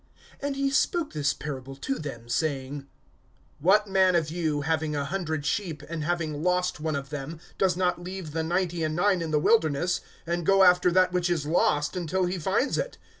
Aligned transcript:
(3)And 0.41 0.55
he 0.55 0.71
spoke 0.71 1.13
this 1.13 1.31
parable 1.31 1.75
to 1.75 1.99
them, 1.99 2.27
saying: 2.27 2.87
(4)What 3.63 3.85
man 3.85 4.15
of 4.15 4.31
you, 4.31 4.61
having 4.61 4.95
a 4.95 5.05
hundred 5.05 5.45
sheep, 5.45 5.83
and 5.87 6.03
having 6.03 6.41
lost 6.41 6.79
one 6.79 6.95
of 6.95 7.09
them, 7.11 7.39
does 7.59 7.77
not 7.77 8.01
leave 8.01 8.31
the 8.31 8.41
ninety 8.41 8.83
and 8.83 8.95
nine 8.95 9.21
in 9.21 9.29
the 9.29 9.37
wilderness, 9.37 10.01
and 10.25 10.43
go 10.43 10.63
after 10.63 10.89
that 10.91 11.11
which 11.13 11.29
is 11.29 11.45
lost, 11.45 11.95
until 11.95 12.25
he 12.25 12.39
finds 12.39 12.79
it? 12.79 12.97